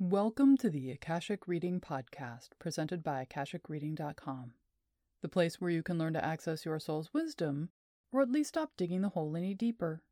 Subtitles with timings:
[0.00, 4.52] Welcome to the Akashic Reading Podcast, presented by AkashicReading.com,
[5.22, 7.70] the place where you can learn to access your soul's wisdom,
[8.12, 10.04] or at least stop digging the hole any deeper.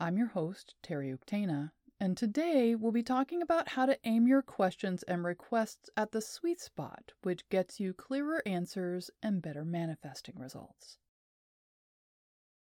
[0.00, 4.40] I'm your host, Terry Uktana, and today we'll be talking about how to aim your
[4.40, 10.38] questions and requests at the sweet spot, which gets you clearer answers and better manifesting
[10.38, 10.96] results.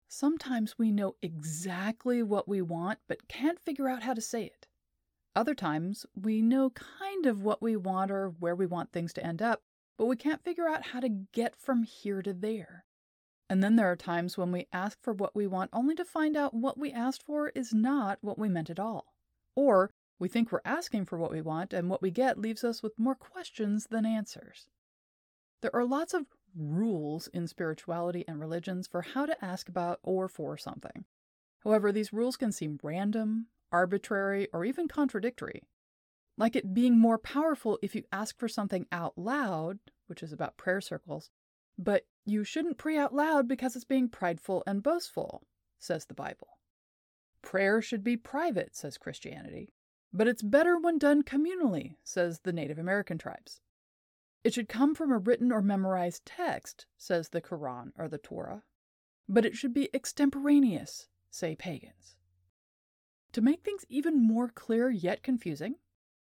[0.08, 4.66] Sometimes we know exactly what we want, but can't figure out how to say it.
[5.35, 9.27] Other times, we know kind of what we want or where we want things to
[9.27, 9.63] end up,
[9.96, 12.85] but we can't figure out how to get from here to there.
[13.49, 16.37] And then there are times when we ask for what we want only to find
[16.37, 19.07] out what we asked for is not what we meant at all.
[19.54, 22.82] Or we think we're asking for what we want, and what we get leaves us
[22.82, 24.68] with more questions than answers.
[25.61, 26.26] There are lots of
[26.57, 31.04] rules in spirituality and religions for how to ask about or for something.
[31.64, 35.62] However, these rules can seem random, arbitrary, or even contradictory.
[36.36, 40.56] Like it being more powerful if you ask for something out loud, which is about
[40.56, 41.31] prayer circles,
[41.78, 45.43] but you shouldn't pray out loud because it's being prideful and boastful,
[45.78, 46.59] says the Bible.
[47.43, 49.73] Prayer should be private, says Christianity,
[50.12, 53.61] but it's better when done communally, says the Native American tribes.
[54.45, 58.62] It should come from a written or memorized text, says the Quran or the Torah,
[59.28, 62.17] but it should be extemporaneous, say pagans.
[63.33, 65.77] To make things even more clear yet confusing,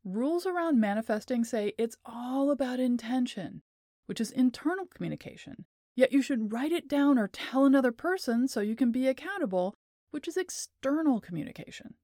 [0.05, 3.63] rules around manifesting say it's all about intention,
[4.07, 5.65] which is internal communication,
[5.97, 9.75] yet you should write it down or tell another person so you can be accountable,
[10.13, 11.95] which is external communication.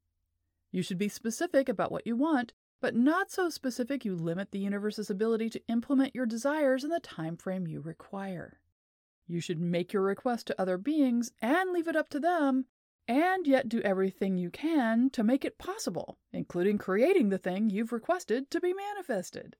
[0.72, 4.58] You should be specific about what you want, but not so specific you limit the
[4.58, 8.60] universe's ability to implement your desires in the time frame you require.
[9.28, 12.66] You should make your request to other beings and leave it up to them
[13.08, 17.92] and yet do everything you can to make it possible, including creating the thing you've
[17.92, 19.56] requested to be manifested.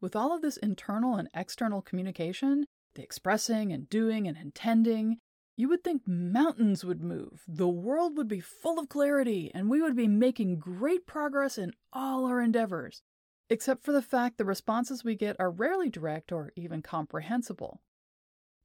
[0.00, 5.18] With all of this internal and external communication, the expressing and doing and intending,
[5.56, 9.80] you would think mountains would move, the world would be full of clarity, and we
[9.80, 13.02] would be making great progress in all our endeavors,
[13.48, 17.80] except for the fact the responses we get are rarely direct or even comprehensible.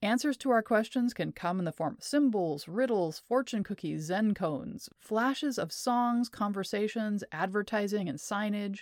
[0.01, 4.35] Answers to our questions can come in the form of symbols, riddles, fortune cookies, Zen
[4.35, 8.81] koans, flashes of songs, conversations, advertising and signage,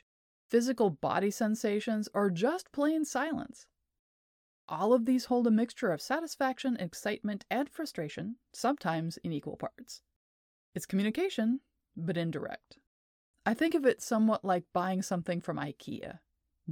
[0.49, 3.65] physical body sensations, or just plain silence.
[4.67, 10.01] All of these hold a mixture of satisfaction, excitement, and frustration, sometimes in equal parts.
[10.73, 11.61] It's communication,
[11.95, 12.77] but indirect.
[13.45, 16.19] I think of it somewhat like buying something from IKEA.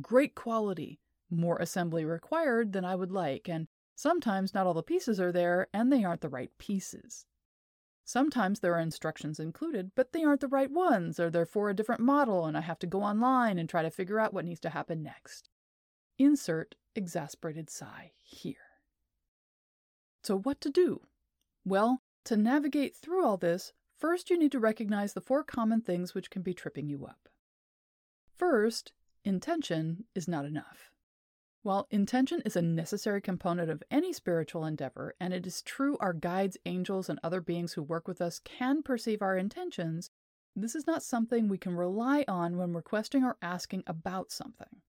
[0.01, 0.99] Great quality,
[1.29, 5.67] more assembly required than I would like, and Sometimes not all the pieces are there
[5.73, 7.25] and they aren't the right pieces.
[8.05, 11.75] Sometimes there are instructions included, but they aren't the right ones, or they're for a
[11.75, 14.59] different model, and I have to go online and try to figure out what needs
[14.61, 15.49] to happen next.
[16.17, 18.55] Insert exasperated sigh here.
[20.21, 21.01] So, what to do?
[21.65, 26.13] Well, to navigate through all this, first you need to recognize the four common things
[26.13, 27.29] which can be tripping you up.
[28.35, 28.91] First,
[29.23, 30.92] intention is not enough.
[31.63, 36.11] While intention is a necessary component of any spiritual endeavor, and it is true our
[36.11, 40.11] guides, angels, and other beings who work with us can perceive our intentions,
[40.57, 44.81] this is not something we can rely on when requesting or asking about something.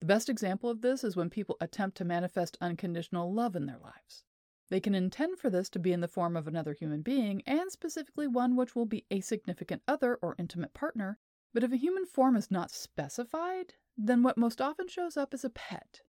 [0.00, 3.78] The best example of this is when people attempt to manifest unconditional love in their
[3.78, 4.24] lives.
[4.70, 7.70] They can intend for this to be in the form of another human being, and
[7.70, 11.18] specifically one which will be a significant other or intimate partner,
[11.52, 15.44] but if a human form is not specified, then what most often shows up is
[15.44, 16.02] a pet.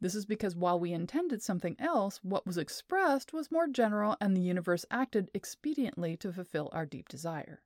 [0.00, 4.36] This is because while we intended something else, what was expressed was more general and
[4.36, 7.62] the universe acted expediently to fulfill our deep desire.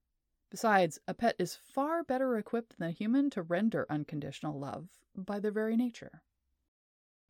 [0.50, 5.40] Besides, a pet is far better equipped than a human to render unconditional love by
[5.40, 6.22] their very nature.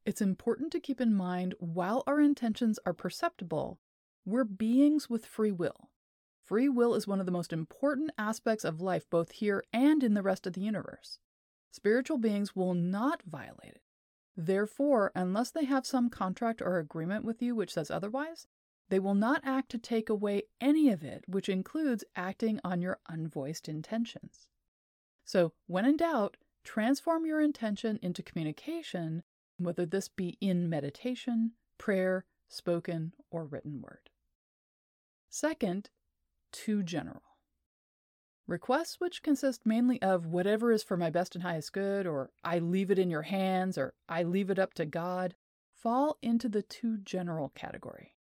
[0.05, 3.79] It's important to keep in mind while our intentions are perceptible,
[4.25, 5.91] we're beings with free will.
[6.45, 10.15] Free will is one of the most important aspects of life both here and in
[10.15, 11.19] the rest of the universe.
[11.73, 13.81] Spiritual beings will not violate it.
[14.37, 18.47] Therefore, unless they have some contract or agreement with you which says otherwise,
[18.91, 22.99] they will not act to take away any of it, which includes acting on your
[23.11, 24.49] unvoiced intentions.
[25.25, 29.23] So, when in doubt, transform your intention into communication,
[29.57, 34.11] whether this be in meditation, prayer, spoken, or written word.
[35.31, 35.89] Second,
[36.53, 37.23] too general.
[38.47, 42.59] Requests which consist mainly of whatever is for my best and highest good, or I
[42.59, 45.35] leave it in your hands, or I leave it up to God,
[45.73, 48.17] fall into the too general category.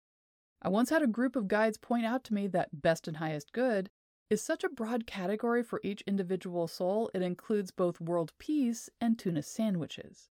[0.63, 3.53] I once had a group of guides point out to me that best and highest
[3.53, 3.91] good
[4.29, 9.19] is such a broad category for each individual soul, it includes both world peace and
[9.19, 10.29] tuna sandwiches.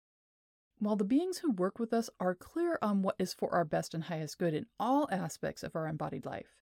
[0.77, 3.93] While the beings who work with us are clear on what is for our best
[3.93, 6.59] and highest good in all aspects of our embodied life,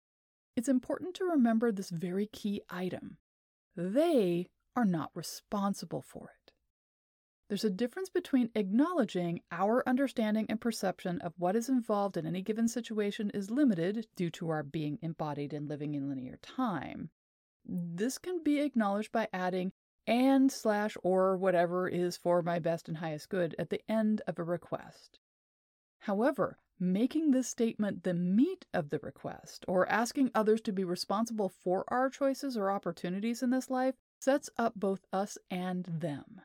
[0.57, 3.19] it's important to remember this very key item.
[3.77, 6.53] They are not responsible for it.
[7.49, 12.41] There's a difference between acknowledging our understanding and perception of what is involved in any
[12.41, 17.11] given situation is limited due to our being embodied and living in linear time.
[17.65, 19.73] This can be acknowledged by adding
[20.07, 24.39] and slash or whatever is for my best and highest good at the end of
[24.39, 25.19] a request.
[26.01, 31.49] However, making this statement the meat of the request or asking others to be responsible
[31.49, 36.41] for our choices or opportunities in this life sets up both us and them.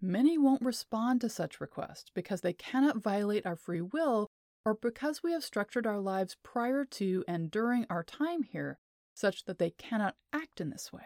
[0.00, 4.28] Many won't respond to such requests because they cannot violate our free will
[4.64, 8.78] or because we have structured our lives prior to and during our time here
[9.12, 11.02] such that they cannot act in this way.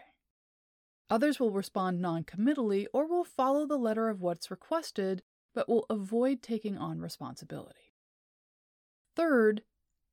[1.08, 5.22] Others will respond non-committally or will follow the letter of what's requested
[5.54, 7.85] but will avoid taking on responsibility.
[9.16, 9.62] Third,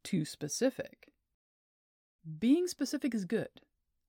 [0.03, 1.11] too specific.
[2.39, 3.49] Being specific is good.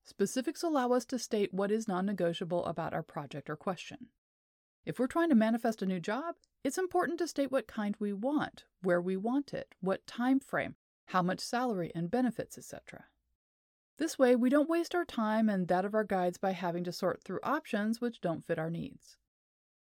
[0.05, 4.07] Specifics allow us to state what is non negotiable about our project or question.
[4.85, 8.13] If we're trying to manifest a new job, it's important to state what kind we
[8.13, 10.75] want, where we want it, what time frame,
[11.07, 13.05] how much salary and benefits, etc.
[13.97, 16.91] This way, we don't waste our time and that of our guides by having to
[16.93, 19.17] sort through options which don't fit our needs.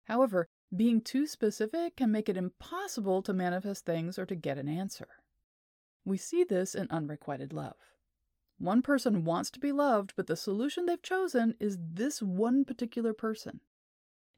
[0.05, 4.69] However, being too specific can make it impossible to manifest things or to get an
[4.69, 5.09] answer.
[6.05, 7.77] We see this in unrequited love.
[8.59, 13.13] One person wants to be loved, but the solution they've chosen is this one particular
[13.13, 13.61] person.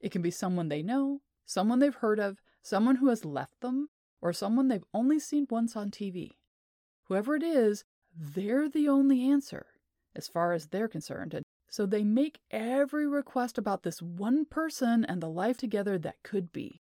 [0.01, 3.89] It can be someone they know, someone they've heard of, someone who has left them,
[4.21, 6.31] or someone they've only seen once on TV.
[7.05, 7.85] Whoever it is,
[8.17, 9.67] they're the only answer,
[10.17, 11.44] as far as they're concerned,
[11.75, 16.53] so they make every request about this one person and the life together that could
[16.53, 16.81] be.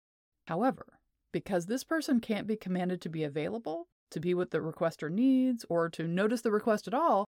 [0.47, 0.99] However,
[1.31, 5.65] because this person can't be commanded to be available, to be what the requester needs,
[5.69, 7.23] or to notice the request at all,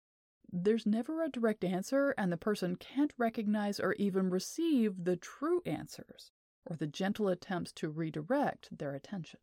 [0.52, 5.62] there's never a direct answer, and the person can't recognize or even receive the true
[5.66, 6.32] answers
[6.66, 9.40] or the gentle attempts to redirect their attention.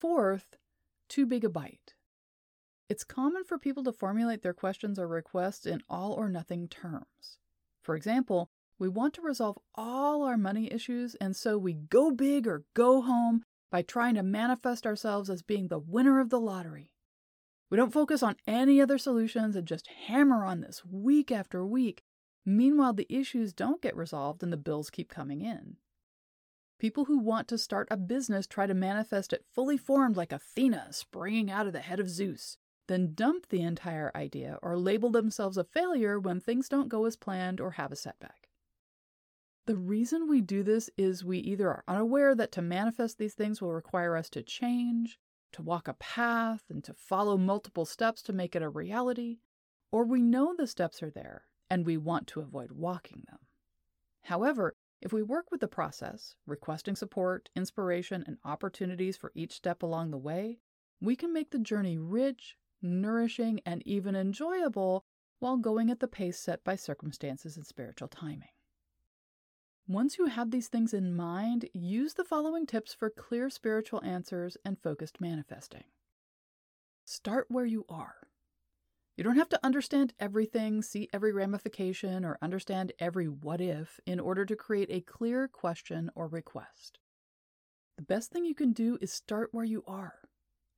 [0.00, 0.56] Fourth,
[1.10, 1.92] too big a bite.
[2.88, 7.38] It's common for people to formulate their questions or requests in all or nothing terms.
[7.82, 12.46] For example, we want to resolve all our money issues, and so we go big
[12.46, 16.92] or go home by trying to manifest ourselves as being the winner of the lottery.
[17.70, 22.02] We don't focus on any other solutions and just hammer on this week after week.
[22.44, 25.76] Meanwhile, the issues don't get resolved and the bills keep coming in.
[26.78, 30.88] People who want to start a business try to manifest it fully formed like Athena
[30.90, 32.58] springing out of the head of Zeus
[32.92, 37.16] then dump the entire idea or label themselves a failure when things don't go as
[37.16, 38.48] planned or have a setback.
[39.66, 43.62] The reason we do this is we either are unaware that to manifest these things
[43.62, 45.18] will require us to change,
[45.52, 49.38] to walk a path, and to follow multiple steps to make it a reality,
[49.92, 53.38] or we know the steps are there and we want to avoid walking them.
[54.22, 59.82] However, if we work with the process, requesting support, inspiration, and opportunities for each step
[59.82, 60.58] along the way,
[61.00, 65.04] we can make the journey rich, nourishing, and even enjoyable
[65.38, 68.48] while going at the pace set by circumstances and spiritual timing.
[69.88, 74.56] Once you have these things in mind, use the following tips for clear spiritual answers
[74.64, 75.84] and focused manifesting.
[77.04, 78.14] Start where you are.
[79.16, 84.20] You don't have to understand everything, see every ramification, or understand every what if in
[84.20, 86.98] order to create a clear question or request.
[87.96, 90.14] The best thing you can do is start where you are.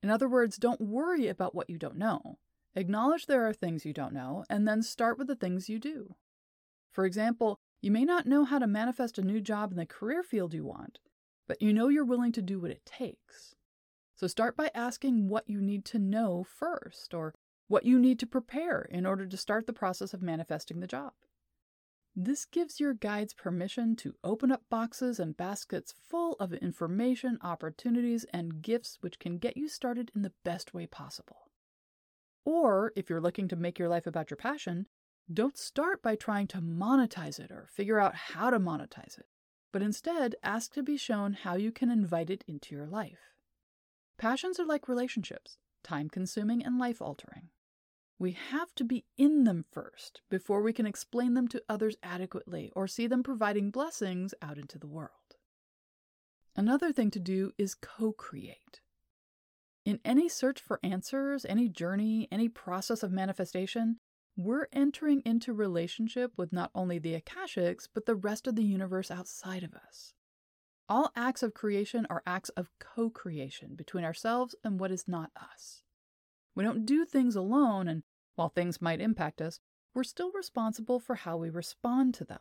[0.05, 2.37] In other words, don't worry about what you don't know.
[2.75, 6.15] Acknowledge there are things you don't know, and then start with the things you do.
[6.91, 10.23] For example, you may not know how to manifest a new job in the career
[10.23, 10.99] field you want,
[11.49, 13.55] but you know you're willing to do what it takes.
[14.15, 17.33] So start by asking what you need to know first, or
[17.69, 21.15] what you need to prepare in order to start the process of manifesting the job.
[22.17, 28.25] This gives your guides permission to open up boxes and baskets full of information, opportunities,
[28.33, 31.51] and gifts which can get you started in the best way possible.
[32.45, 34.87] Or, if you're looking to make your life about your passion,
[35.33, 39.27] don't start by trying to monetize it or figure out how to monetize it,
[39.73, 43.33] but instead ask to be shown how you can invite it into your life.
[44.19, 47.49] Passions are like relationships, time consuming and life altering.
[48.19, 52.71] We have to be in them first before we can explain them to others adequately
[52.75, 55.11] or see them providing blessings out into the world.
[56.57, 58.81] Another thing to do is co create.
[59.85, 63.99] In any search for answers, any journey, any process of manifestation,
[64.37, 69.11] we're entering into relationship with not only the Akashics, but the rest of the universe
[69.11, 70.15] outside of us.
[70.89, 75.31] All acts of creation are acts of co creation between ourselves and what is not
[75.37, 75.84] us.
[76.55, 78.03] We don't do things alone, and
[78.35, 79.61] while things might impact us,
[79.95, 82.41] we're still responsible for how we respond to them.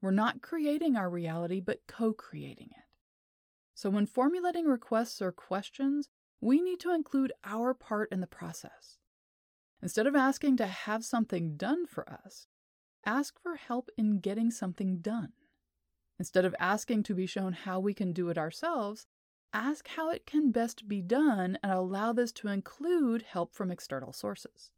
[0.00, 2.84] We're not creating our reality, but co creating it.
[3.74, 6.08] So when formulating requests or questions,
[6.40, 8.98] we need to include our part in the process.
[9.82, 12.46] Instead of asking to have something done for us,
[13.04, 15.32] ask for help in getting something done.
[16.18, 19.06] Instead of asking to be shown how we can do it ourselves,
[19.54, 24.12] ask how it can best be done and allow this to include help from external
[24.12, 24.70] sources.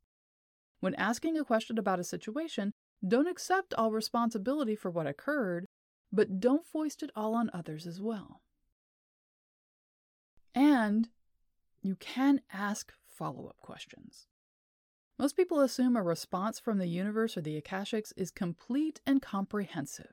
[0.80, 2.72] When asking a question about a situation,
[3.06, 5.66] don't accept all responsibility for what occurred,
[6.12, 8.42] but don't foist it all on others as well.
[10.54, 11.08] And
[11.82, 14.26] you can ask follow up questions.
[15.18, 20.12] Most people assume a response from the universe or the Akashics is complete and comprehensive.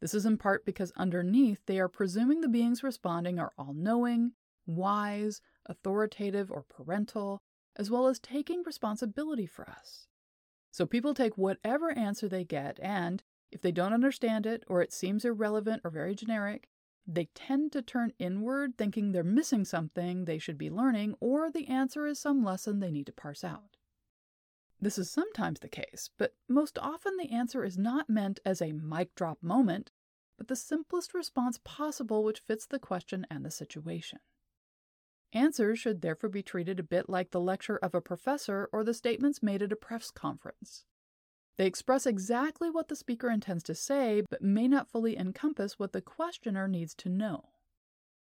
[0.00, 4.32] This is in part because underneath they are presuming the beings responding are all knowing,
[4.66, 7.42] wise, authoritative, or parental,
[7.76, 10.06] as well as taking responsibility for us.
[10.70, 14.92] So people take whatever answer they get, and if they don't understand it or it
[14.92, 16.68] seems irrelevant or very generic,
[17.06, 21.66] they tend to turn inward thinking they're missing something they should be learning or the
[21.66, 23.77] answer is some lesson they need to parse out.
[24.80, 28.72] This is sometimes the case, but most often the answer is not meant as a
[28.72, 29.90] mic drop moment,
[30.36, 34.20] but the simplest response possible which fits the question and the situation.
[35.32, 38.94] Answers should therefore be treated a bit like the lecture of a professor or the
[38.94, 40.84] statements made at a press conference.
[41.56, 45.92] They express exactly what the speaker intends to say, but may not fully encompass what
[45.92, 47.50] the questioner needs to know.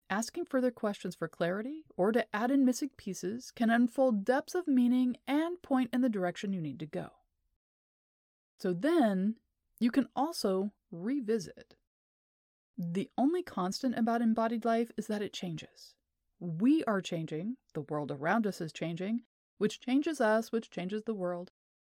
[0.09, 4.67] Asking further questions for clarity or to add in missing pieces can unfold depths of
[4.67, 7.09] meaning and point in the direction you need to go.
[8.59, 9.35] So then,
[9.79, 11.75] you can also revisit.
[12.77, 15.95] The only constant about embodied life is that it changes.
[16.39, 19.21] We are changing, the world around us is changing,
[19.57, 21.51] which changes us, which changes the world.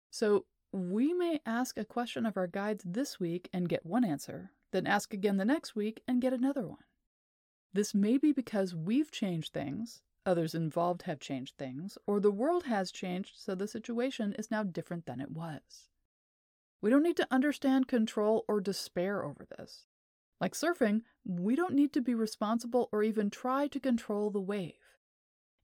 [0.10, 4.52] So we may ask a question of our guides this week and get one answer,
[4.72, 6.84] then ask again the next week and get another one.
[7.74, 12.64] This may be because we've changed things, others involved have changed things, or the world
[12.64, 15.90] has changed so the situation is now different than it was.
[16.82, 19.86] We don't need to understand, control, or despair over this.
[20.40, 24.74] Like surfing, we don't need to be responsible or even try to control the wave.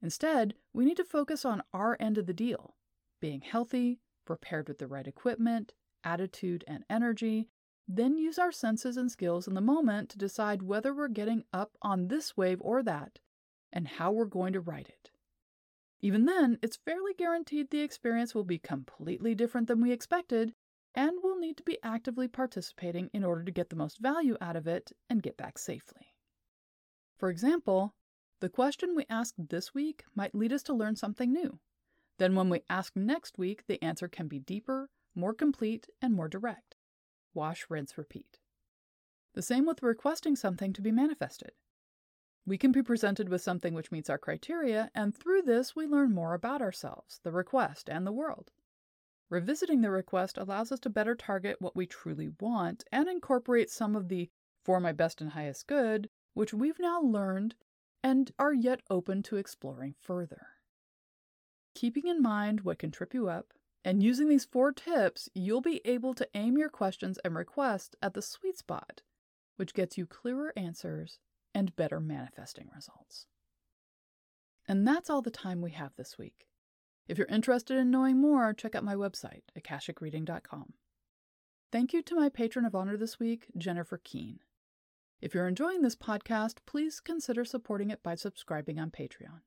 [0.02, 2.76] Instead, we need to focus on our end of the deal
[3.22, 7.50] being healthy, prepared with the right equipment, attitude, and energy,
[7.88, 11.78] then use our senses and skills in the moment to decide whether we're getting up
[11.82, 13.20] on this wave or that,
[13.72, 15.12] and how we're going to ride it.
[16.02, 20.54] Even then, it's fairly guaranteed the experience will be completely different than we expected,
[20.94, 24.56] and we'll need to be actively participating in order to get the most value out
[24.56, 26.14] of it and get back safely.
[27.18, 27.94] For example,
[28.40, 31.60] the question we ask this week might lead us to learn something new.
[32.18, 36.28] Then, when we ask next week, the answer can be deeper, more complete, and more
[36.28, 36.75] direct.
[37.36, 38.40] Wash, rinse, repeat.
[39.34, 41.52] The same with requesting something to be manifested.
[42.48, 46.14] We can be presented with something which meets our criteria, and through this, we learn
[46.14, 48.52] more about ourselves, the request, and the world.
[49.30, 53.96] Revisiting the request allows us to better target what we truly want and incorporate some
[53.96, 54.30] of the
[54.64, 57.56] for my best and highest good, which we've now learned
[58.04, 60.48] and are yet open to exploring further.
[61.74, 63.54] Keeping in mind what can trip you up,
[63.86, 68.16] and using these four tips, you'll be able to aim your questions and requests at
[68.16, 69.04] the sweet spot,
[69.58, 71.20] which gets you clearer answers
[71.54, 73.28] and better manifesting results.
[74.68, 76.48] And that's all the time we have this week.
[77.08, 80.74] If you're interested in knowing more, check out my website, akashicreading.com.
[81.72, 84.40] Thank you to my patron of honor this week, Jennifer Keene.
[85.22, 89.42] If you're enjoying this podcast, please consider supporting it by subscribing on Patreon.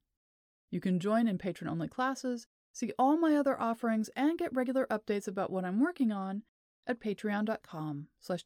[0.70, 2.46] You can join in patron only classes,
[2.78, 6.42] see all my other offerings, and get regular updates about what I'm working on
[6.86, 8.44] at patreon.com slash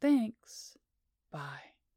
[0.00, 0.76] Thanks.
[1.30, 1.75] Bye.